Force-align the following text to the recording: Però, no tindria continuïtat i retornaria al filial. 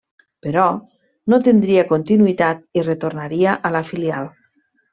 Però, 0.45 0.63
no 1.33 1.39
tindria 1.49 1.83
continuïtat 1.91 2.65
i 2.81 2.87
retornaria 2.89 3.55
al 3.73 3.79
filial. 3.93 4.31